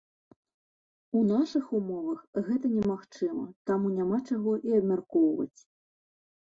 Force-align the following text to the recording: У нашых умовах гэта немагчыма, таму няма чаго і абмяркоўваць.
У 1.19 1.21
нашых 1.31 1.65
умовах 1.81 2.19
гэта 2.49 2.73
немагчыма, 2.77 3.45
таму 3.71 3.87
няма 4.01 4.17
чаго 4.29 4.51
і 4.69 4.79
абмяркоўваць. 4.83 5.59